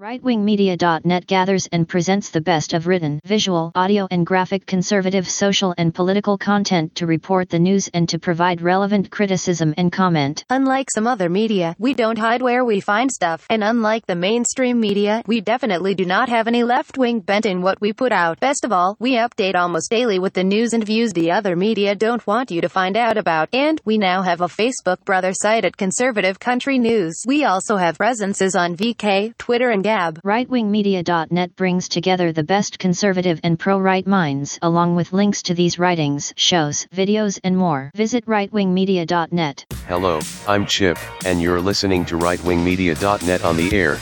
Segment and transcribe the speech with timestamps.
[0.00, 5.94] RightWingMedia.net gathers and presents the best of written, visual, audio, and graphic conservative social and
[5.94, 10.44] political content to report the news and to provide relevant criticism and comment.
[10.50, 13.46] Unlike some other media, we don't hide where we find stuff.
[13.48, 17.62] And unlike the mainstream media, we definitely do not have any left wing bent in
[17.62, 18.40] what we put out.
[18.40, 21.94] Best of all, we update almost daily with the news and views the other media
[21.94, 23.48] don't want you to find out about.
[23.52, 27.22] And we now have a Facebook brother site at Conservative Country News.
[27.24, 30.18] We also have presences on VK, Twitter, and Gab.
[30.22, 36.32] RightWingMedia.net brings together the best conservative and pro-right minds along with links to these writings,
[36.36, 37.90] shows, videos and more.
[37.94, 39.66] Visit RightWingMedia.net.
[39.86, 43.98] Hello, I'm Chip, and you're listening to RightWingMedia.net on the air.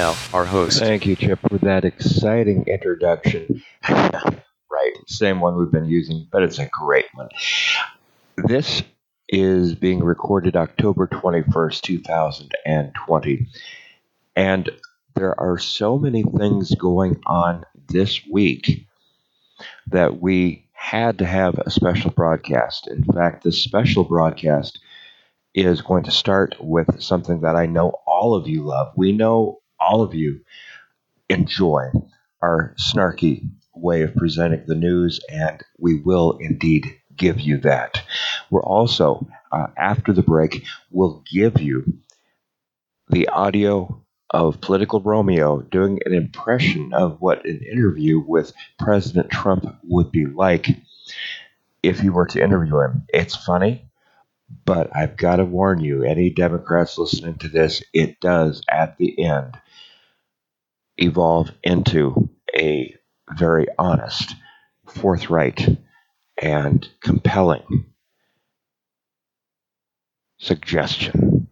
[0.00, 0.78] Now, our host.
[0.78, 3.62] Thank you, Chip, for that exciting introduction.
[3.90, 7.28] right, same one we've been using, but it's a great one.
[8.38, 8.82] This
[9.28, 13.46] is being recorded October 21st, 2020.
[14.36, 14.70] And
[15.16, 18.86] there are so many things going on this week
[19.88, 22.88] that we had to have a special broadcast.
[22.88, 24.80] In fact, this special broadcast
[25.54, 28.94] is going to start with something that I know all of you love.
[28.96, 30.40] We know all of you
[31.28, 31.90] enjoy
[32.42, 38.02] our snarky way of presenting the news, and we will indeed give you that.
[38.50, 41.98] We're also, uh, after the break, we'll give you
[43.08, 49.66] the audio of Political Romeo doing an impression of what an interview with President Trump
[49.82, 50.68] would be like
[51.82, 53.04] if you were to interview him.
[53.08, 53.90] It's funny,
[54.64, 59.24] but I've got to warn you, any Democrats listening to this, it does at the
[59.24, 59.58] end
[61.00, 62.94] evolve into a
[63.36, 64.34] very honest,
[64.86, 65.78] forthright,
[66.40, 67.86] and compelling
[70.38, 71.48] suggestion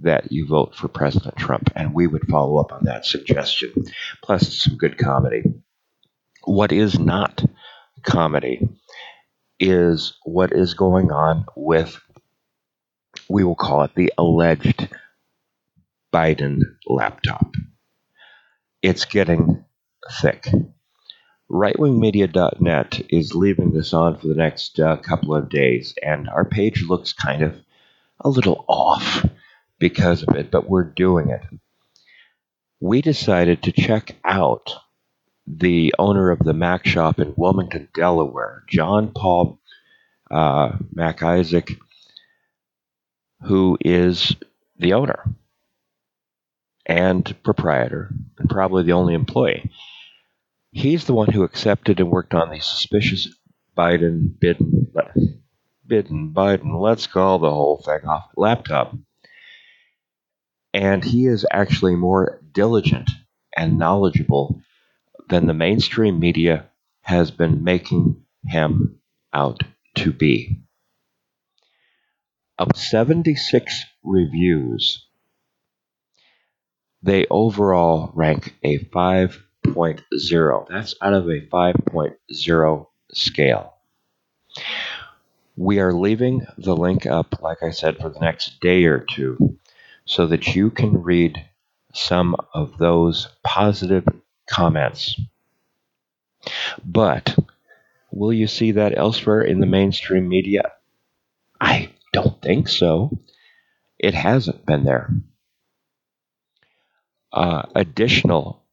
[0.00, 1.70] that you vote for President Trump.
[1.74, 3.72] And we would follow up on that suggestion.
[4.22, 5.42] Plus, some good comedy.
[6.44, 7.44] What is not
[8.04, 8.68] comedy
[9.58, 11.98] is what is going on with,
[13.28, 14.88] we will call it the alleged
[16.12, 17.54] Biden laptop
[18.86, 19.64] it's getting
[20.20, 20.46] thick.
[21.50, 26.84] RightWingMedia.net is leaving this on for the next uh, couple of days, and our page
[26.84, 27.56] looks kind of
[28.20, 29.26] a little off
[29.80, 31.42] because of it, but we're doing it.
[32.78, 34.72] We decided to check out
[35.48, 39.58] the owner of the Mac shop in Wilmington, Delaware, John Paul
[40.30, 41.72] uh, Mac Isaac,
[43.42, 44.36] who is
[44.78, 45.24] the owner
[46.86, 49.70] and proprietor, and probably the only employee.
[50.70, 53.28] He's the one who accepted and worked on the suspicious
[53.76, 54.86] Biden Biden
[55.86, 56.80] Biden Biden.
[56.80, 58.94] Let's call the whole thing off laptop.
[60.72, 63.10] And he is actually more diligent
[63.56, 64.60] and knowledgeable
[65.28, 66.66] than the mainstream media
[67.00, 69.00] has been making him
[69.32, 69.62] out
[69.96, 70.60] to be.
[72.58, 75.05] Of 76 reviews
[77.06, 80.68] they overall rank a 5.0.
[80.68, 83.74] That's out of a 5.0 scale.
[85.56, 89.56] We are leaving the link up, like I said, for the next day or two
[90.04, 91.44] so that you can read
[91.94, 94.06] some of those positive
[94.50, 95.18] comments.
[96.84, 97.36] But
[98.10, 100.72] will you see that elsewhere in the mainstream media?
[101.60, 103.16] I don't think so.
[103.96, 105.10] It hasn't been there
[107.36, 108.64] uh, additional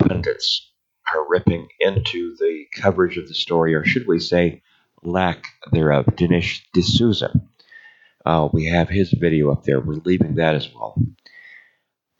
[0.00, 0.68] pundits
[1.14, 4.62] are ripping into the coverage of the story, or should we say,
[5.02, 6.06] lack thereof.
[6.06, 7.32] Dinesh D'Souza.
[8.26, 9.80] Uh, we have his video up there.
[9.80, 11.00] We're leaving that as well.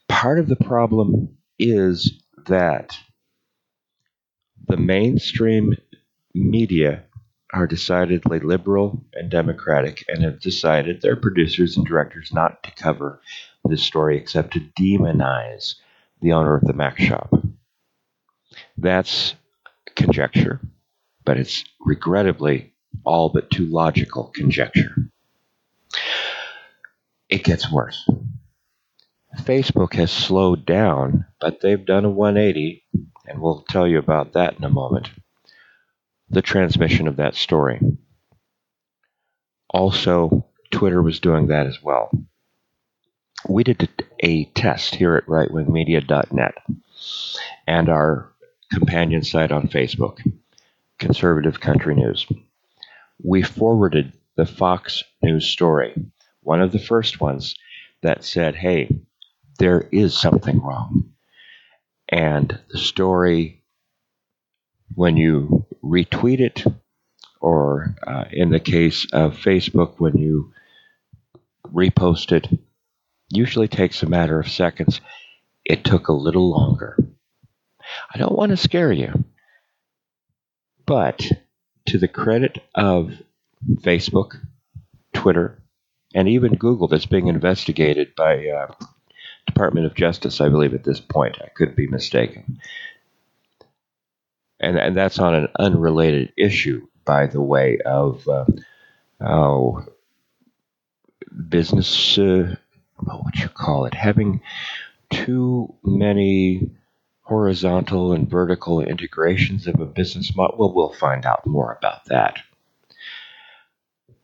[0.07, 2.97] Part of the problem is that
[4.67, 5.75] the mainstream
[6.33, 7.03] media
[7.53, 13.19] are decidedly liberal and democratic and have decided, their producers and directors, not to cover
[13.69, 15.75] this story except to demonize
[16.21, 17.33] the owner of the Mac shop.
[18.77, 19.35] That's
[19.95, 20.59] conjecture,
[21.23, 22.73] but it's regrettably
[23.03, 24.95] all but too logical conjecture.
[27.29, 28.07] It gets worse.
[29.41, 32.83] Facebook has slowed down, but they've done a 180,
[33.27, 35.09] and we'll tell you about that in a moment.
[36.29, 37.79] The transmission of that story.
[39.69, 42.09] Also, Twitter was doing that as well.
[43.47, 43.89] We did
[44.23, 46.55] a test here at rightwingmedia.net
[47.67, 48.31] and our
[48.71, 50.19] companion site on Facebook,
[50.97, 52.25] Conservative Country News.
[53.23, 55.93] We forwarded the Fox News story,
[56.41, 57.55] one of the first ones
[58.01, 58.99] that said, hey,
[59.59, 61.11] there is something wrong.
[62.09, 63.63] And the story,
[64.95, 66.63] when you retweet it,
[67.39, 70.51] or uh, in the case of Facebook, when you
[71.71, 72.47] repost it,
[73.29, 75.01] usually takes a matter of seconds.
[75.63, 76.97] It took a little longer.
[78.13, 79.25] I don't want to scare you,
[80.85, 81.27] but
[81.87, 83.11] to the credit of
[83.81, 84.35] Facebook,
[85.13, 85.61] Twitter,
[86.13, 88.73] and even Google, that's being investigated by uh,
[89.45, 91.37] Department of Justice, I believe, at this point.
[91.41, 92.59] I could be mistaken.
[94.59, 98.45] And, and that's on an unrelated issue, by the way, of uh,
[99.21, 99.85] oh,
[101.49, 102.55] business, uh,
[102.97, 104.41] what would you call it, having
[105.09, 106.71] too many
[107.21, 110.57] horizontal and vertical integrations of a business model.
[110.57, 112.39] Well, we'll find out more about that.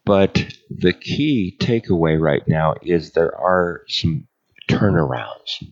[0.05, 4.27] But the key takeaway right now is there are some
[4.69, 5.63] turnarounds.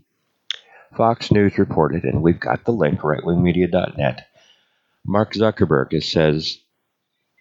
[0.96, 4.28] Fox News reported, and we've got the link, rightwingmedia.net.
[5.06, 6.58] Mark Zuckerberg it says,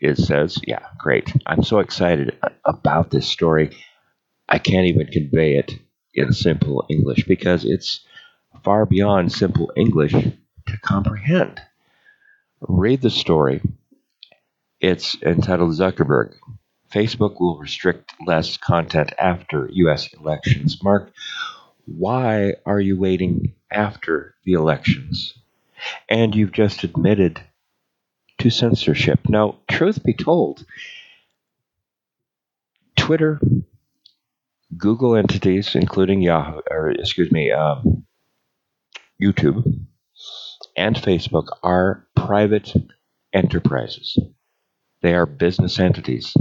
[0.00, 1.32] it says, yeah, great.
[1.46, 3.76] I'm so excited about this story.
[4.49, 5.73] I can't even convey it
[6.15, 8.00] in simple English because it's
[8.65, 11.61] far beyond simple English to comprehend.
[12.61, 13.61] Read the story.
[14.81, 16.35] It's entitled Zuckerberg.
[16.93, 20.12] Facebook will restrict less content after U.S.
[20.15, 20.83] elections.
[20.83, 21.12] Mark,
[21.85, 25.35] why are you waiting after the elections?
[26.09, 27.41] And you've just admitted
[28.39, 29.21] to censorship.
[29.29, 30.65] Now, truth be told,
[32.97, 33.41] Twitter,
[34.76, 38.05] Google entities, including Yahoo, or excuse me, um,
[39.20, 39.87] YouTube,
[40.76, 42.73] and Facebook are private
[43.32, 44.19] enterprises.
[45.00, 46.37] They are business entities.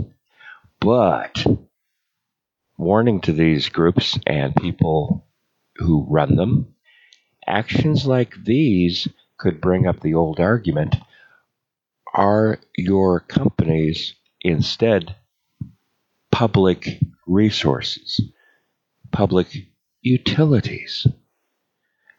[0.79, 1.45] But
[2.77, 5.25] warning to these groups and people
[5.77, 6.75] who run them,
[7.45, 9.07] actions like these
[9.37, 10.95] could bring up the old argument
[12.13, 15.15] are your companies instead
[16.31, 18.21] public resources,
[19.11, 19.47] public
[20.01, 21.05] utilities?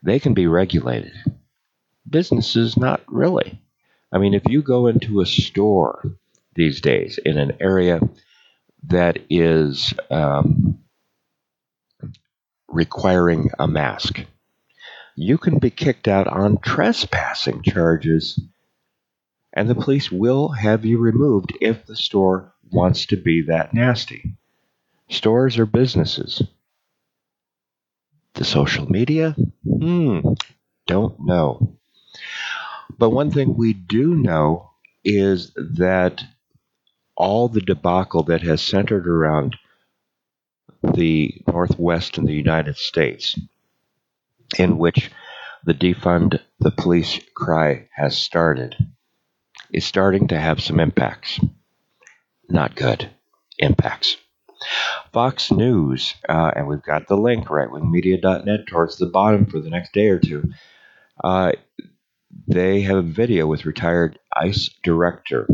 [0.03, 1.13] they can be regulated.
[2.09, 3.61] Businesses, not really.
[4.13, 6.13] I mean, if you go into a store
[6.55, 8.01] these days in an area
[8.85, 10.79] that is um,
[12.69, 14.25] requiring a mask,
[15.17, 18.41] you can be kicked out on trespassing charges,
[19.53, 24.38] and the police will have you removed if the store wants to be that nasty.
[25.11, 26.43] Stores or businesses.
[28.35, 29.35] The social media?
[29.67, 30.21] Hmm,
[30.87, 31.77] don't know.
[32.99, 34.71] But one thing we do know
[35.05, 36.23] is that
[37.17, 39.57] all the debacle that has centered around
[40.83, 43.39] the Northwest in the United States,
[44.59, 45.11] in which
[45.65, 48.77] the defund the police cry has started,
[49.73, 51.41] is starting to have some impacts.
[52.49, 53.11] Not good
[53.59, 54.17] impacts.
[55.13, 59.71] Fox News, uh, and we've got the link, right rightwingmedia.net, towards the bottom for the
[59.71, 60.45] next day or two.
[61.23, 61.53] Uh,
[62.47, 65.49] they have a video with retired ICE director,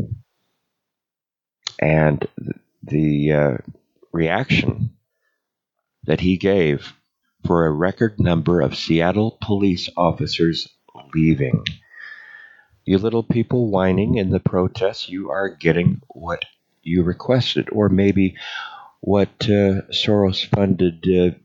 [1.78, 2.26] and
[2.82, 3.56] the uh,
[4.12, 4.90] reaction
[6.04, 6.92] that he gave
[7.46, 10.68] for a record number of Seattle police officers
[11.14, 11.64] leaving.
[12.84, 16.44] You little people whining in the protests, you are getting what
[16.82, 18.36] you requested, or maybe
[19.04, 21.36] what uh, Soros funded uh,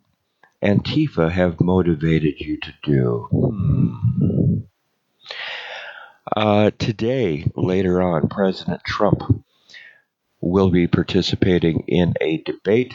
[0.66, 3.28] Antifa have motivated you to do?
[3.30, 4.60] Hmm.
[6.34, 9.44] Uh, today, later on, President Trump
[10.40, 12.94] will be participating in a debate,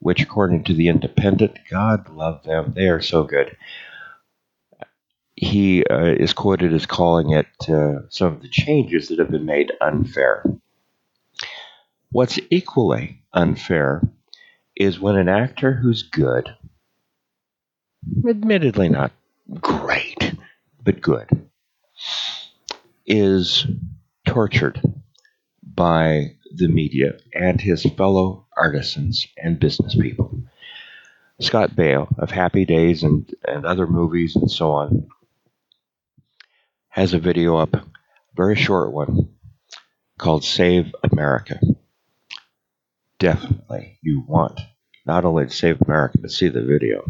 [0.00, 3.56] which, according to The Independent, God love them, they are so good.
[5.34, 9.46] He uh, is quoted as calling it uh, some of the changes that have been
[9.46, 10.44] made unfair.
[12.10, 14.02] What's equally unfair
[14.76, 16.48] is when an actor who's good,
[18.26, 19.12] admittedly not
[19.60, 20.34] great,
[20.82, 21.28] but good,
[23.06, 23.66] is
[24.26, 24.80] tortured
[25.62, 30.40] by the media and his fellow artisans and business people.
[31.40, 35.08] Scott Baio of Happy Days and, and other movies and so on
[36.88, 37.74] has a video up,
[38.36, 39.30] very short one,
[40.16, 41.58] called Save America.
[43.18, 44.60] Definitely, you want
[45.06, 47.04] not only to save America, but see the video.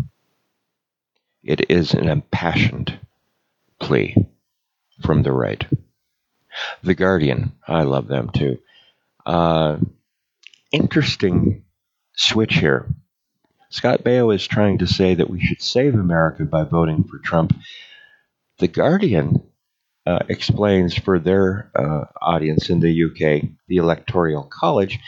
[1.42, 2.98] It is an impassioned
[3.80, 4.16] plea
[5.02, 5.64] from the right.
[6.82, 8.58] The Guardian, I love them too.
[9.26, 9.78] Uh,
[10.72, 11.64] interesting
[12.14, 12.88] switch here.
[13.70, 17.56] Scott Baio is trying to say that we should save America by voting for Trump.
[18.58, 19.42] The Guardian
[20.06, 25.00] uh, explains for their uh, audience in the UK, the Electoral College,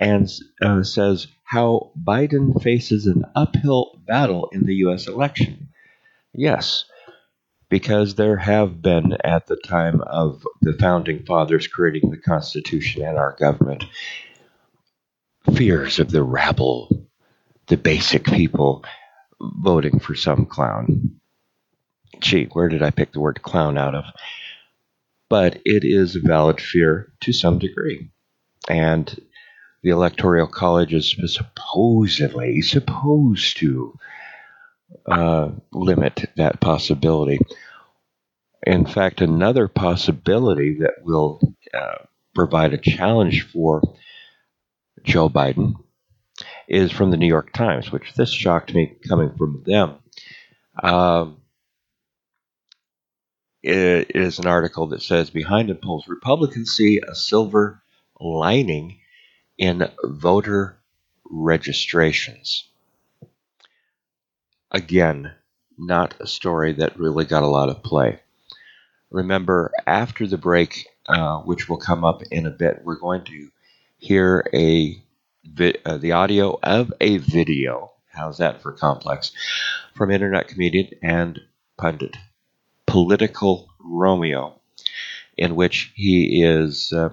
[0.00, 0.28] and
[0.62, 5.68] uh, says how Biden faces an uphill battle in the US election.
[6.32, 6.86] Yes,
[7.68, 13.18] because there have been, at the time of the founding fathers creating the Constitution and
[13.18, 13.84] our government,
[15.54, 17.06] fears of the rabble,
[17.66, 18.84] the basic people
[19.40, 21.20] voting for some clown.
[22.20, 24.04] Gee, where did I pick the word clown out of?
[25.28, 28.10] But it is a valid fear to some degree.
[28.68, 29.20] And
[29.82, 33.98] the Electoral College is supposedly supposed to
[35.06, 37.38] uh, limit that possibility.
[38.66, 41.40] In fact, another possibility that will
[41.72, 43.82] uh, provide a challenge for
[45.02, 45.74] Joe Biden
[46.68, 49.96] is from the New York Times, which this shocked me coming from them.
[50.82, 51.38] Um,
[53.62, 57.82] it is an article that says behind the polls, Republicans see a silver
[58.18, 58.99] lining
[59.60, 60.78] in voter
[61.30, 62.64] registrations.
[64.72, 65.32] Again,
[65.78, 68.20] not a story that really got a lot of play.
[69.10, 73.50] Remember, after the break, uh, which will come up in a bit, we're going to
[73.98, 75.00] hear a
[75.44, 77.92] vi- uh, the audio of a video.
[78.08, 79.32] How's that for complex?
[79.94, 81.38] From internet comedian and
[81.76, 82.16] pundit,
[82.86, 84.58] political Romeo,
[85.36, 87.10] in which he is uh,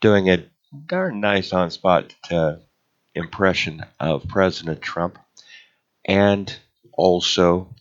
[0.00, 0.44] doing a
[0.86, 2.56] darn nice on spot uh,
[3.14, 5.18] impression of President Trump
[6.04, 6.54] and
[6.92, 7.74] also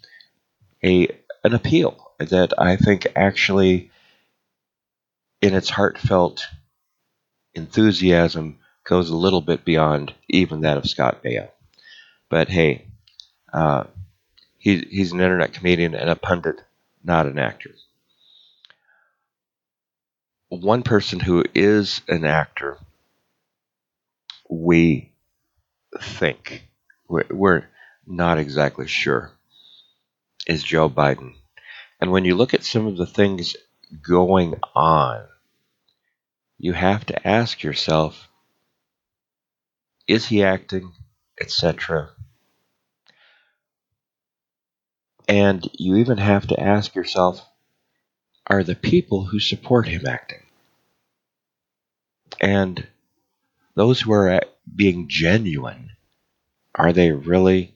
[0.83, 1.07] a
[1.43, 3.91] an appeal that I think actually
[5.41, 6.45] in its heartfelt
[7.53, 11.49] enthusiasm goes a little bit beyond even that of Scott Baio.
[12.29, 12.85] But hey,
[13.53, 13.85] uh,
[14.57, 16.61] he, he's an internet comedian and a pundit,
[17.03, 17.71] not an actor.
[20.49, 22.77] One person who is an actor,
[24.49, 25.11] we
[25.99, 26.67] think,
[27.07, 27.65] we're,
[28.09, 29.31] not exactly sure,
[30.47, 31.33] is Joe Biden.
[31.99, 33.55] And when you look at some of the things
[34.01, 35.25] going on,
[36.57, 38.29] you have to ask yourself
[40.07, 40.93] is he acting,
[41.39, 42.11] etc.
[45.27, 47.45] And you even have to ask yourself
[48.49, 50.43] are the people who support him acting?
[52.39, 52.87] And
[53.77, 54.41] those who are
[54.75, 55.91] being genuine,
[56.73, 57.75] are they really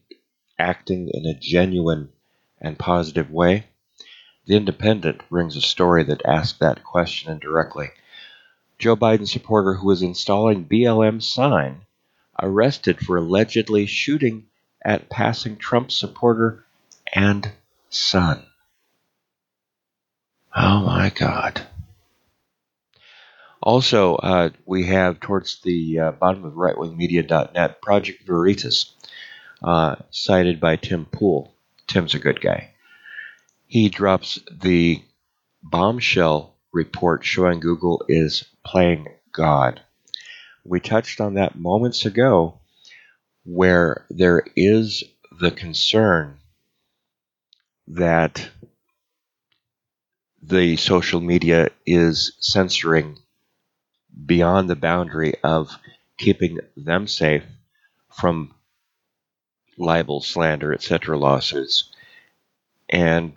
[0.58, 2.10] acting in a genuine
[2.60, 3.68] and positive way?
[4.48, 7.90] The Independent brings a story that asks that question indirectly.
[8.80, 11.82] Joe Biden supporter who was installing BLM sign
[12.42, 14.48] arrested for allegedly shooting
[14.84, 16.66] at passing Trump supporter
[17.14, 17.52] and
[17.92, 18.44] son.
[20.56, 21.68] Oh my God.
[23.62, 28.96] Also, uh, we have towards the uh, bottom of rightwingmedia.net Project Veritas,
[29.62, 31.54] uh, cited by Tim Pool.
[31.86, 32.74] Tim's a good guy.
[33.68, 35.04] He drops the
[35.62, 39.82] bombshell report showing Google is playing God.
[40.64, 42.60] We touched on that moments ago,
[43.44, 45.04] where there is
[45.40, 46.38] the concern
[47.88, 48.50] that
[50.42, 53.18] the social media is censoring
[54.26, 55.72] beyond the boundary of
[56.18, 57.44] keeping them safe
[58.10, 58.54] from
[59.78, 61.18] libel, slander, etc.
[61.18, 61.92] lawsuits.
[62.90, 63.34] And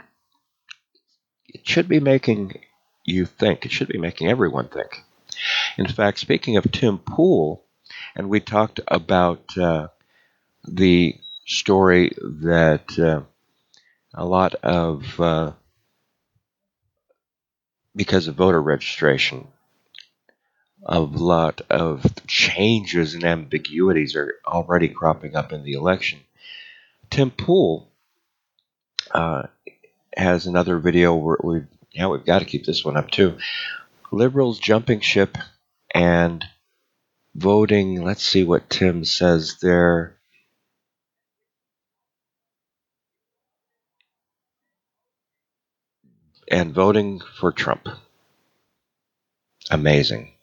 [1.48, 2.60] it should be making
[3.04, 3.64] you think.
[3.64, 5.02] It should be making everyone think.
[5.78, 7.64] In fact, speaking of Tim Pool,
[8.14, 9.88] and we talked about uh,
[10.66, 13.22] the story that uh,
[14.14, 15.52] a lot of, uh,
[17.94, 19.48] because of voter registration,
[20.84, 26.20] a lot of changes and ambiguities are already cropping up in the election.
[27.10, 27.90] Tim Pool
[29.10, 29.44] uh,
[30.16, 31.62] has another video where we
[31.92, 33.38] yeah we've got to keep this one up too.
[34.10, 35.38] Liberals jumping ship
[35.92, 36.44] and
[37.34, 38.02] voting.
[38.02, 40.16] Let's see what Tim says there.
[46.50, 47.88] And voting for Trump.
[49.70, 50.33] Amazing.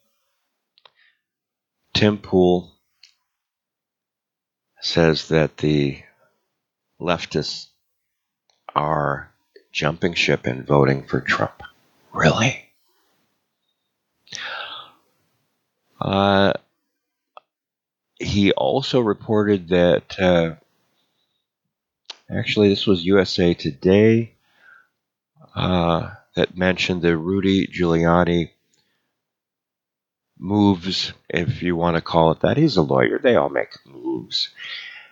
[2.02, 2.72] Tim Pool
[4.80, 6.02] says that the
[7.00, 7.68] leftists
[8.74, 9.32] are
[9.72, 11.62] jumping ship and voting for Trump.
[12.12, 12.66] Really?
[16.00, 16.54] Uh,
[18.20, 20.56] he also reported that, uh,
[22.36, 24.34] actually, this was USA Today
[25.56, 28.50] uh, that mentioned the Rudy Giuliani
[30.42, 32.58] moves, if you want to call it that.
[32.58, 33.20] He's a lawyer.
[33.20, 34.50] They all make moves.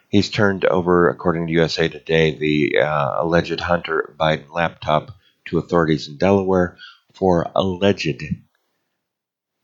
[0.09, 5.11] He's turned over, according to USA Today, the uh, alleged Hunter Biden laptop
[5.45, 6.77] to authorities in Delaware
[7.13, 8.23] for alleged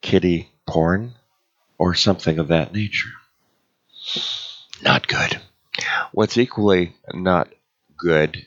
[0.01, 1.15] kitty porn
[1.79, 3.10] or something of that nature.
[4.84, 5.41] Not good.
[6.12, 7.50] What's equally not
[7.98, 8.45] good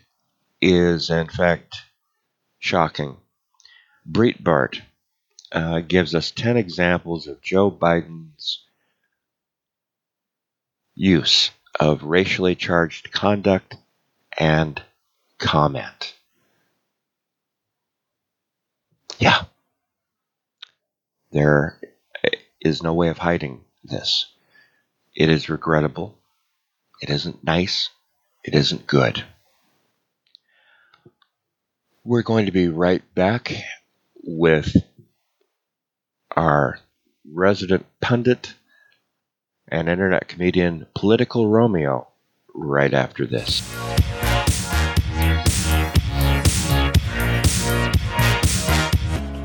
[0.60, 1.82] is, in fact,
[2.60, 3.16] shocking.
[4.08, 4.80] Breitbart
[5.52, 8.64] uh, gives us 10 examples of Joe Biden's
[10.94, 13.76] use of racially charged conduct
[14.36, 14.82] and
[15.38, 16.14] comment.
[19.18, 19.42] Yeah.
[21.30, 21.78] There
[22.60, 24.26] is no way of hiding this.
[25.14, 26.16] It is regrettable.
[27.00, 27.90] It isn't nice.
[28.44, 29.24] It isn't good.
[32.04, 33.52] We're going to be right back
[34.24, 34.74] with
[36.36, 36.78] our
[37.32, 38.54] resident pundit
[39.68, 42.08] and internet comedian Political Romeo
[42.54, 43.62] right after this.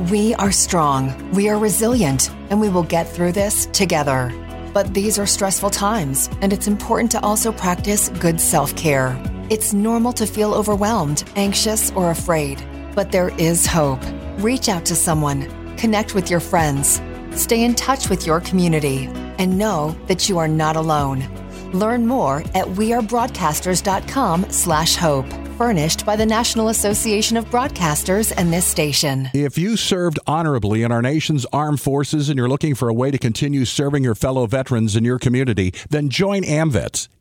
[0.10, 4.32] We are strong, we are resilient, and we will get through this together.
[4.74, 9.20] But these are stressful times, and it's important to also practice good self care.
[9.50, 12.64] It's normal to feel overwhelmed, anxious, or afraid,
[12.96, 14.02] but there is hope.
[14.38, 19.58] Reach out to someone Connect with your friends, stay in touch with your community, and
[19.58, 21.28] know that you are not alone.
[21.74, 25.26] Learn more at wearebroadcasters.com slash hope.
[25.58, 29.30] Furnished by the National Association of Broadcasters and this station.
[29.34, 33.12] If you served honorably in our nation's armed forces and you're looking for a way
[33.12, 37.10] to continue serving your fellow veterans in your community, then join AMVETS.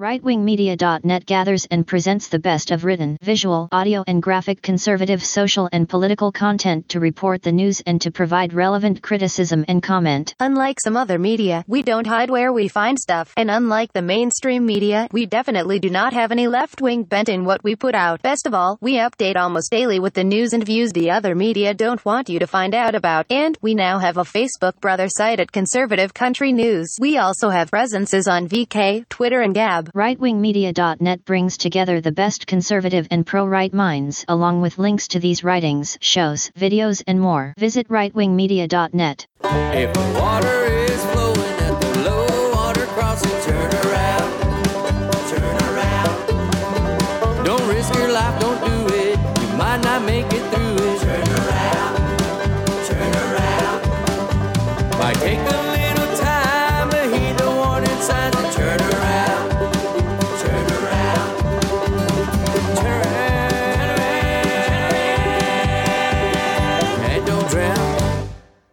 [0.00, 5.86] RightWingMedia.net gathers and presents the best of written, visual, audio, and graphic conservative social and
[5.86, 10.34] political content to report the news and to provide relevant criticism and comment.
[10.40, 13.34] Unlike some other media, we don't hide where we find stuff.
[13.36, 17.44] And unlike the mainstream media, we definitely do not have any left wing bent in
[17.44, 18.22] what we put out.
[18.22, 21.74] Best of all, we update almost daily with the news and views the other media
[21.74, 23.26] don't want you to find out about.
[23.28, 26.96] And we now have a Facebook brother site at Conservative Country News.
[26.98, 29.81] We also have presences on VK, Twitter, and Gab.
[29.86, 35.98] RightWingMedia.net brings together the best conservative and pro-right minds along with links to these writings,
[36.00, 37.54] shows, videos and more.
[37.58, 39.26] Visit RightWingMedia.net.
[39.44, 47.44] If the water is flowing at the low water crossing, turn around, turn around.
[47.44, 49.18] Don't risk your life, don't do it.
[49.40, 50.41] You might not make it.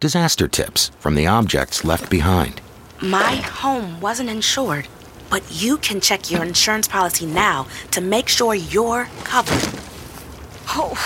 [0.00, 2.62] Disaster tips from the objects left behind.
[3.02, 4.88] My home wasn't insured,
[5.28, 9.78] but you can check your insurance policy now to make sure you're covered.
[10.68, 10.96] Oh,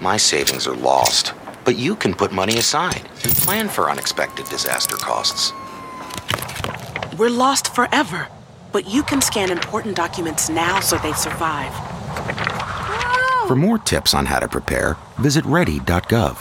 [0.00, 1.32] My savings are lost,
[1.64, 5.52] but you can put money aside and plan for unexpected disaster costs.
[7.18, 8.28] we're lost forever,
[8.70, 11.72] but you can scan important documents now so they survive.
[13.48, 16.36] For more tips on how to prepare, visit ready.gov.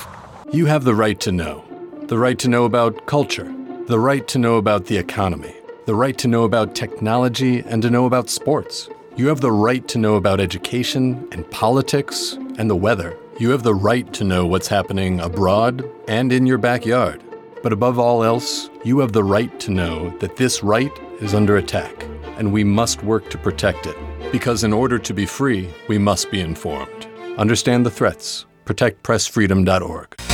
[0.54, 1.64] You have the right to know.
[2.08, 3.52] The right to know about culture.
[3.88, 5.56] The right to know about the economy.
[5.88, 8.89] The right to know about technology and to know about sports.
[9.15, 13.18] You have the right to know about education and politics and the weather.
[13.39, 17.24] You have the right to know what's happening abroad and in your backyard.
[17.63, 20.91] But above all else, you have the right to know that this right
[21.22, 22.06] is under attack,
[22.38, 23.98] and we must work to protect it.
[24.32, 27.08] Because in order to be free, we must be informed.
[27.39, 28.46] Understand the threats.
[28.65, 30.25] ProtectPressFreedom.org.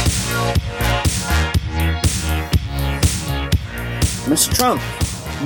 [4.25, 4.53] Mr.
[4.53, 4.81] Trump.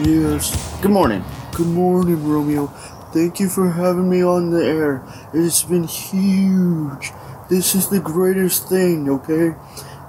[0.05, 0.51] Yes.
[0.81, 1.23] Good morning.
[1.53, 2.67] Good morning, Romeo.
[3.13, 5.01] Thank you for having me on the air.
[5.33, 7.11] It's been huge.
[7.49, 9.55] This is the greatest thing, okay?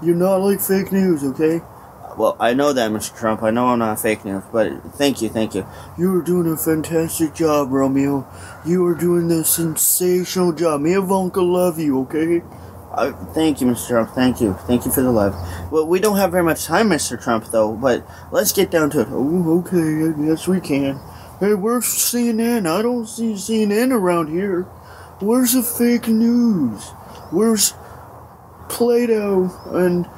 [0.03, 1.63] You're not like fake news, okay?
[2.17, 3.17] Well, I know that, Mr.
[3.17, 3.45] Trump.
[3.45, 5.65] I know I'm not fake news, but thank you, thank you.
[5.97, 8.27] You are doing a fantastic job, Romeo.
[8.65, 10.81] You are doing a sensational job.
[10.81, 12.43] Me and Ivanka love you, okay?
[12.97, 13.89] Uh, thank you, Mr.
[13.89, 14.11] Trump.
[14.11, 14.55] Thank you.
[14.67, 15.35] Thank you for the love.
[15.71, 17.23] Well, we don't have very much time, Mr.
[17.23, 19.09] Trump, though, but let's get down to it.
[19.11, 20.15] Oh, okay.
[20.25, 20.99] Yes, we can.
[21.39, 22.67] Hey, where's CNN?
[22.67, 24.63] I don't see CNN around here.
[25.21, 26.89] Where's the fake news?
[27.31, 27.75] Where's
[28.71, 30.09] Plato and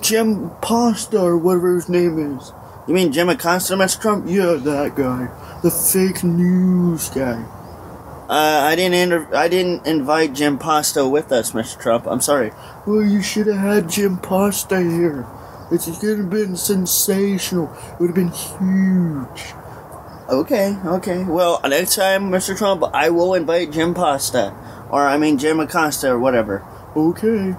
[0.00, 2.52] Jim Pasta or whatever his name is?
[2.86, 4.00] You mean Jim Acosta, Mr.
[4.00, 4.26] Trump?
[4.28, 5.28] Yeah, that guy.
[5.62, 7.44] The fake news guy.
[8.28, 11.80] Uh, I didn't inter- I didn't invite Jim Pasta with us, Mr.
[11.80, 12.06] Trump.
[12.06, 12.52] I'm sorry.
[12.86, 15.26] Well, you should have had Jim Pasta here.
[15.70, 17.72] It's gonna have been sensational.
[17.92, 19.54] It would have been huge.
[20.28, 21.24] Okay, okay.
[21.24, 22.56] Well, next time, Mr.
[22.56, 24.52] Trump, I will invite Jim Pasta.
[24.90, 26.62] Or, I mean, Jim Acosta or whatever.
[26.94, 27.54] Okay.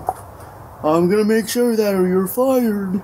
[0.83, 3.01] I'm gonna make sure that or you're fired.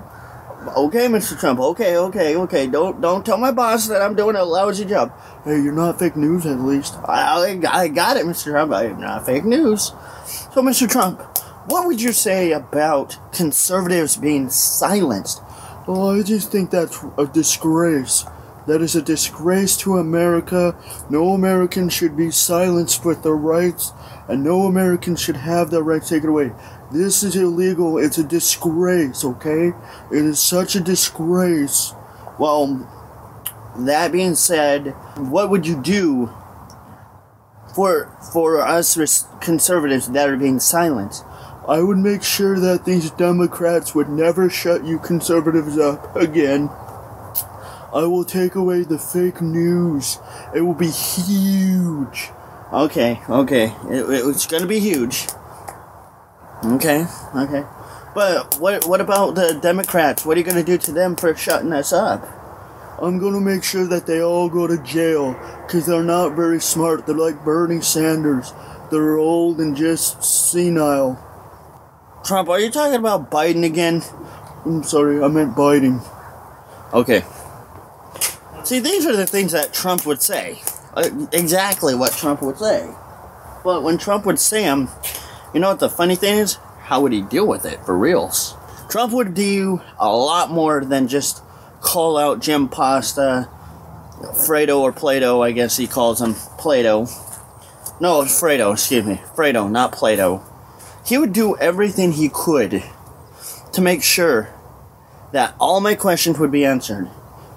[0.67, 1.39] Okay, Mr.
[1.39, 1.59] Trump.
[1.59, 2.67] Okay, okay, okay.
[2.67, 5.11] Don't don't tell my boss that I'm doing a lousy job.
[5.43, 6.95] Hey, you're not fake news at least.
[7.05, 8.45] I, I, I got it, Mr.
[8.45, 8.71] Trump.
[8.71, 9.93] I am not fake news.
[10.25, 10.89] So, Mr.
[10.89, 11.21] Trump,
[11.67, 15.41] what would you say about conservatives being silenced?
[15.87, 18.25] Oh, I just think that's a disgrace.
[18.67, 20.75] That is a disgrace to America.
[21.09, 23.93] No American should be silenced with their rights,
[24.27, 26.51] and no American should have their rights taken away.
[26.91, 27.97] This is illegal.
[27.97, 29.73] It's a disgrace, okay?
[30.11, 31.93] It is such a disgrace.
[32.39, 32.89] Well,
[33.77, 36.31] that being said, what would you do
[37.73, 38.95] for for us
[39.41, 41.25] conservatives that are being silenced?
[41.67, 46.69] I would make sure that these Democrats would never shut you conservatives up again.
[47.93, 50.19] I will take away the fake news.
[50.53, 52.29] It will be huge.
[52.71, 53.73] Okay, okay.
[53.89, 55.27] It, it's gonna be huge.
[56.63, 57.63] Okay, okay.
[58.15, 60.25] But what what about the Democrats?
[60.25, 62.25] What are you gonna do to them for shutting us up?
[63.01, 65.33] I'm gonna make sure that they all go to jail
[65.65, 67.05] because they're not very smart.
[67.05, 68.53] They're like Bernie Sanders.
[68.89, 71.21] They're old and just senile.
[72.23, 74.01] Trump, are you talking about Biden again?
[74.65, 76.01] I'm sorry, I meant Biden.
[76.93, 77.23] Okay.
[78.63, 80.61] See, these are the things that Trump would say.
[80.93, 82.89] Uh, exactly what Trump would say.
[83.63, 84.89] But when Trump would say them,
[85.55, 86.55] you know what the funny thing is?
[86.81, 88.55] How would he deal with it for reals?
[88.89, 91.41] Trump would do a lot more than just
[91.79, 93.47] call out Jim Pasta,
[94.19, 97.03] Fredo or Plato, I guess he calls him Plato.
[98.01, 99.21] No, Fredo, excuse me.
[99.33, 100.43] Fredo, not Plato.
[101.05, 102.83] He would do everything he could
[103.71, 104.49] to make sure
[105.31, 107.09] that all my questions would be answered.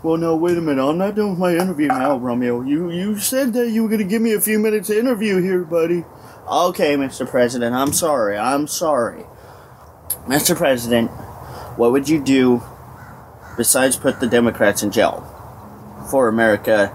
[0.05, 0.89] Well, no, wait a minute.
[0.89, 2.61] I'm not done with my interview now, Romeo.
[2.63, 5.43] You you said that you were going to give me a few minutes to interview
[5.43, 6.05] here, buddy.
[6.51, 7.29] Okay, Mr.
[7.29, 8.39] President, I'm sorry.
[8.39, 9.25] I'm sorry.
[10.27, 10.57] Mr.
[10.57, 11.11] President,
[11.77, 12.63] what would you do
[13.59, 15.27] besides put the Democrats in jail
[16.11, 16.91] for America,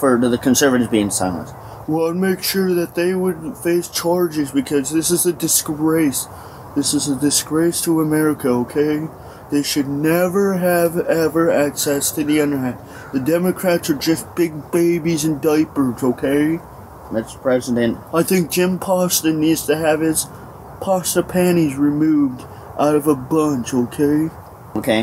[0.00, 1.54] for the conservatives being silenced?
[1.86, 6.26] Well, I'd make sure that they wouldn't face charges because this is a disgrace.
[6.74, 9.06] This is a disgrace to America, okay?
[9.52, 12.76] They should never have ever access to the internet.
[13.12, 16.58] The Democrats are just big babies in diapers, okay?
[17.10, 17.40] Mr.
[17.40, 20.26] President, I think Jim Pasta needs to have his
[20.80, 22.42] pasta panties removed
[22.78, 24.28] out of a bunch, okay?
[24.74, 25.02] Okay.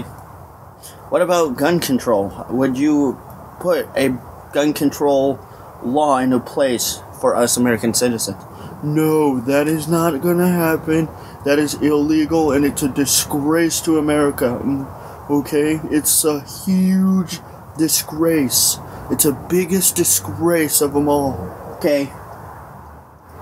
[1.10, 2.46] What about gun control?
[2.50, 3.20] Would you
[3.60, 4.18] put a
[4.52, 5.40] gun control
[5.84, 8.42] law into place for us American citizens?
[8.84, 11.08] No, that is not gonna happen.
[11.46, 14.60] That is illegal and it's a disgrace to America.
[14.62, 15.80] mm, Okay?
[15.90, 17.40] It's a huge
[17.78, 18.78] disgrace.
[19.10, 21.36] It's the biggest disgrace of them all.
[21.84, 22.10] Okay.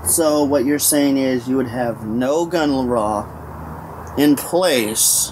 [0.03, 5.31] So what you're saying is you would have no gun law in place.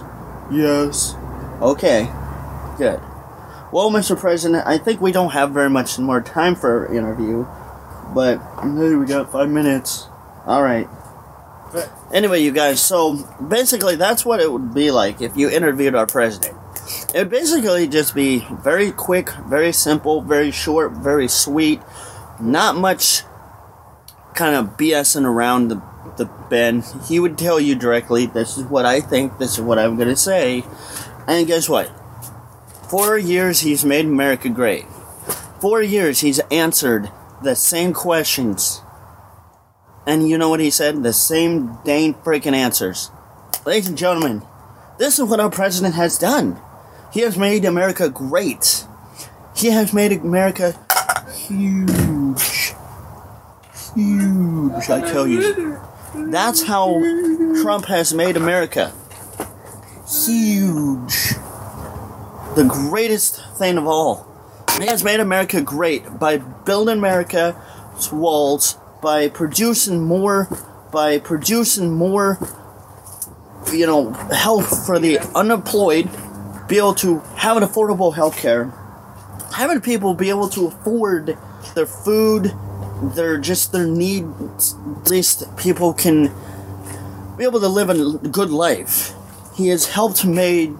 [0.52, 1.16] Yes.
[1.60, 2.04] Okay.
[2.78, 3.02] Good.
[3.74, 4.16] Well, Mr.
[4.16, 7.48] President, I think we don't have very much more time for our interview,
[8.14, 10.08] but hey, we got five minutes.
[10.46, 10.88] All right.
[12.14, 13.16] Anyway, you guys, so
[13.48, 16.56] basically that's what it would be like if you interviewed our president.
[17.16, 21.82] It would basically just be very quick, very simple, very short, very sweet,
[22.40, 23.24] not much
[24.36, 25.82] kind of BSing around the,
[26.18, 26.86] the bend.
[27.08, 30.08] He would tell you directly, this is what I think, this is what I'm going
[30.08, 30.64] to say.
[31.28, 31.92] And guess what?
[32.90, 34.86] Four years he's made America great.
[35.60, 37.12] Four years he's answered
[37.44, 38.82] the same questions.
[40.08, 41.04] And you know what he said?
[41.04, 43.12] The same dang freaking answers.
[43.66, 44.42] Ladies and gentlemen,
[44.98, 46.60] this is what our president has done.
[47.12, 48.86] He has made America great.
[49.56, 50.80] He has made America
[51.48, 52.09] huge.
[53.96, 55.80] Huge, I tell you.
[56.16, 57.00] That's how
[57.62, 58.94] Trump has made America
[60.10, 61.36] huge.
[62.56, 64.26] The greatest thing of all.
[64.80, 70.48] He has made America great by building America's walls, by producing more,
[70.92, 72.40] by producing more,
[73.72, 76.10] you know, help for the unemployed,
[76.68, 78.74] be able to have an affordable health care,
[79.54, 81.38] having people be able to afford
[81.76, 82.54] their food,
[83.16, 84.76] their just their needs.
[85.02, 86.32] At least people can
[87.38, 89.14] be able to live a good life.
[89.56, 90.76] He has helped made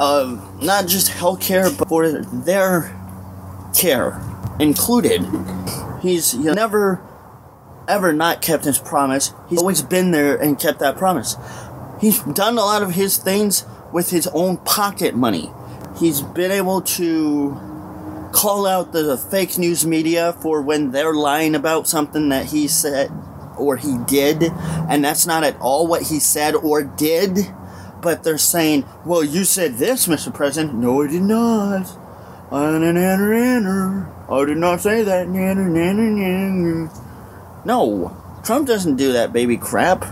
[0.00, 2.94] uh, not just healthcare, but for their
[3.76, 4.20] care
[4.60, 5.26] included.
[6.00, 7.00] He's never,
[7.88, 9.32] ever not kept his promise.
[9.48, 11.36] He's always been there and kept that promise.
[12.00, 15.50] He's done a lot of his things with his own pocket money.
[15.98, 17.77] He's been able to
[18.32, 23.10] call out the fake news media for when they're lying about something that he said
[23.56, 24.44] or he did,
[24.88, 27.38] and that's not at all what he said or did
[28.00, 30.32] but they're saying, well, you said this, Mr.
[30.32, 30.74] President.
[30.74, 31.98] No, I did not.
[34.30, 35.28] I did not say that.
[37.64, 40.04] No, Trump doesn't do that baby crap.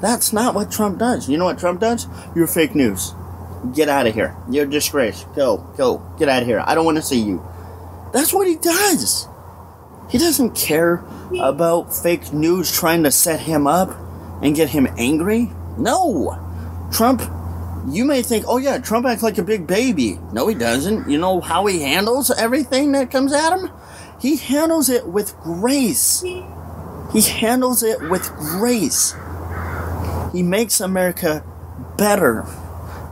[0.00, 1.28] That's not what Trump does.
[1.28, 2.06] You know what Trump does?
[2.34, 3.14] You're fake news.
[3.74, 4.36] Get out of here.
[4.50, 5.24] You're a disgrace.
[5.36, 6.62] Go, go, get out of here.
[6.66, 7.42] I don't want to see you.
[8.12, 9.28] That's what he does.
[10.10, 11.04] He doesn't care
[11.40, 13.90] about fake news trying to set him up
[14.42, 15.50] and get him angry.
[15.78, 16.38] No!
[16.92, 17.22] Trump,
[17.88, 20.18] you may think, oh yeah, Trump acts like a big baby.
[20.32, 21.08] No, he doesn't.
[21.08, 23.70] You know how he handles everything that comes at him?
[24.20, 26.20] He handles it with grace.
[26.20, 29.14] He handles it with grace.
[30.32, 31.44] He makes America
[31.96, 32.46] better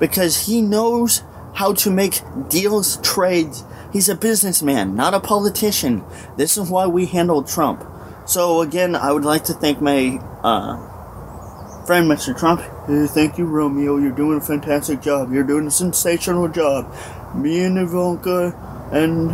[0.00, 1.22] because he knows
[1.54, 3.64] how to make deals, trades.
[3.92, 6.02] He's a businessman, not a politician.
[6.36, 7.84] This is why we handle Trump.
[8.26, 12.36] So again, I would like to thank my uh, friend, Mr.
[12.36, 12.60] Trump.
[12.86, 13.96] Hey, thank you, Romeo.
[13.98, 15.32] You're doing a fantastic job.
[15.32, 16.94] You're doing a sensational job.
[17.34, 18.54] Me and Ivanka
[18.92, 19.28] and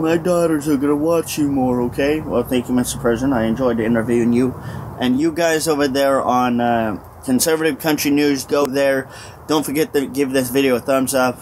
[0.00, 2.20] my daughters are gonna watch you more, okay?
[2.20, 3.00] Well, thank you, Mr.
[3.00, 3.34] President.
[3.34, 4.54] I enjoyed interviewing you.
[5.00, 9.08] And you guys over there on uh, Conservative Country News, go there.
[9.46, 11.38] Don't forget to give this video a thumbs up.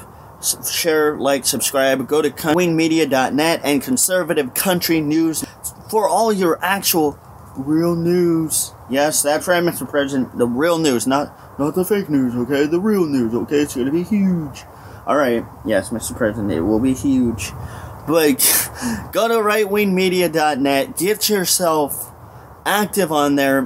[0.71, 2.07] Share, like, subscribe.
[2.07, 5.45] Go to wingmedia.net and Conservative Country News
[5.91, 7.19] for all your actual
[7.57, 8.73] real news.
[8.89, 9.89] Yes, that's right, Mr.
[9.89, 10.39] President.
[10.39, 12.67] The real news, not not the fake news, okay?
[12.67, 13.61] The real news, okay?
[13.61, 14.65] It's gonna be huge.
[15.07, 16.17] Alright, yes, Mr.
[16.17, 17.53] President, it will be huge.
[18.07, 18.39] But
[19.13, 22.13] go to rightwingmedia.net, get yourself
[22.65, 23.63] active on there,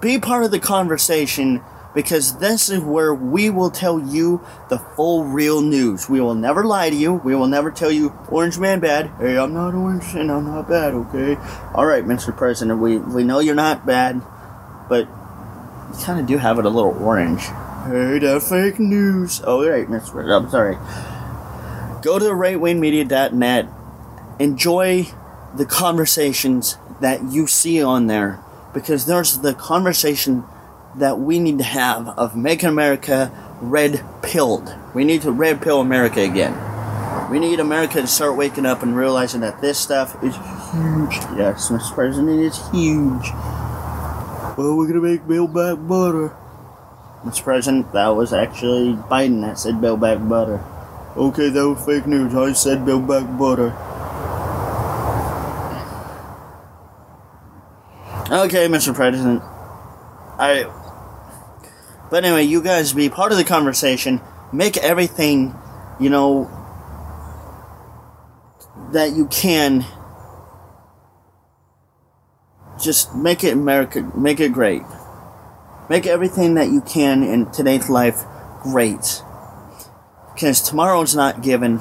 [0.00, 1.62] be part of the conversation
[1.96, 6.10] because this is where we will tell you the full real news.
[6.10, 7.14] We will never lie to you.
[7.14, 9.10] We will never tell you Orange Man bad.
[9.18, 11.36] Hey, I'm not orange and I'm not bad, okay?
[11.74, 12.36] Alright, Mr.
[12.36, 14.20] President, we, we know you're not bad,
[14.90, 17.40] but you kind of do have it a little orange.
[17.40, 19.40] Hey, that fake news.
[19.42, 20.10] Oh, right, Mr.
[20.10, 20.74] President, I'm sorry.
[22.02, 23.68] Go to rightwingmedia.net.
[24.38, 25.06] Enjoy
[25.54, 28.42] the conversations that you see on there
[28.76, 30.44] because there's the conversation
[30.96, 34.76] that we need to have of making America red pilled.
[34.94, 36.52] We need to red pill America again.
[37.30, 41.16] We need America to start waking up and realizing that this stuff is huge.
[41.38, 41.94] Yes, Mr.
[41.94, 43.30] President, it's huge.
[44.58, 46.36] Well, we're gonna make Bill back butter.
[47.24, 47.44] Mr.
[47.44, 50.62] President, that was actually Biden that said Bill back butter.
[51.16, 52.34] Okay, that was fake news.
[52.34, 53.74] I said Bill back butter.
[58.36, 58.94] Okay, Mr.
[58.94, 59.40] President.
[60.38, 60.70] I
[62.10, 64.20] but anyway, you guys be part of the conversation.
[64.52, 65.54] Make everything,
[65.98, 66.50] you know,
[68.92, 69.86] that you can.
[72.78, 74.82] Just make it America, make it great.
[75.88, 78.22] Make everything that you can in today's life
[78.62, 79.22] great.
[80.34, 81.80] Because tomorrow's not given.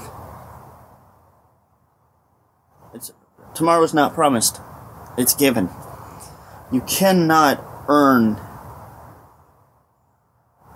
[2.94, 3.12] It's
[3.54, 4.62] tomorrow's not promised.
[5.18, 5.70] It's given.
[6.72, 8.40] You cannot earn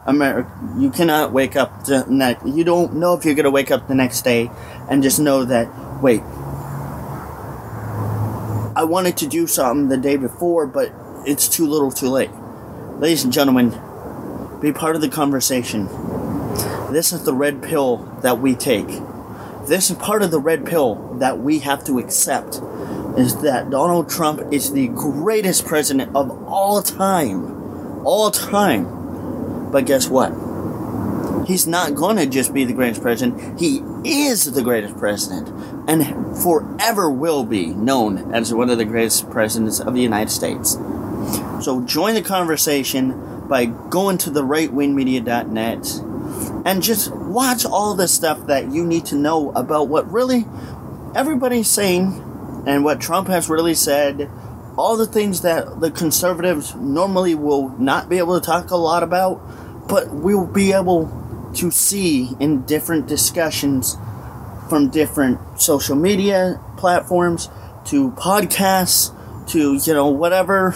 [0.05, 2.45] America, you cannot wake up the next.
[2.47, 4.49] You don't know if you're gonna wake up the next day
[4.89, 5.67] and just know that.
[6.01, 6.21] Wait,
[8.75, 10.91] I wanted to do something the day before, but
[11.25, 12.31] it's too little, too late.
[12.99, 13.71] Ladies and gentlemen,
[14.61, 15.87] be part of the conversation.
[16.91, 18.87] This is the red pill that we take.
[19.67, 22.61] This is part of the red pill that we have to accept.
[23.19, 29.71] Is that Donald Trump is the greatest president of all time, all time.
[29.71, 30.31] But guess what?
[31.45, 33.59] He's not going to just be the greatest president.
[33.59, 35.49] He is the greatest president
[35.89, 40.77] and forever will be known as one of the greatest presidents of the United States.
[41.61, 46.01] So join the conversation by going to the rightwingmedia.net
[46.65, 50.45] and just watch all the stuff that you need to know about what really
[51.15, 52.23] everybody's saying
[52.65, 54.29] and what Trump has really said.
[54.77, 59.03] All the things that the conservatives normally will not be able to talk a lot
[59.03, 59.41] about,
[59.89, 63.97] but we'll be able to see in different discussions
[64.69, 67.49] from different social media platforms
[67.85, 69.13] to podcasts
[69.49, 70.75] to, you know, whatever.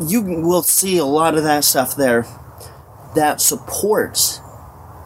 [0.00, 2.26] You will see a lot of that stuff there
[3.14, 4.40] that supports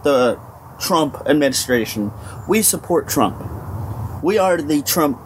[0.05, 0.40] the
[0.79, 2.12] Trump administration.
[2.49, 3.58] We support Trump.
[4.20, 5.20] We are the Trump.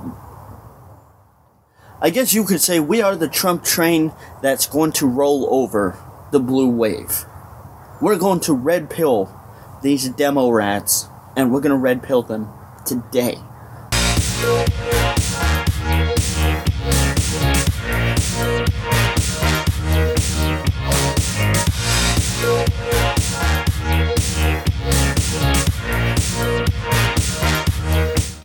[2.00, 5.96] I guess you could say we are the Trump train that's going to roll over
[6.30, 7.24] the blue wave.
[8.02, 9.34] We're going to red pill
[9.82, 12.48] these demo rats, and we're going to red pill them
[12.84, 13.38] today.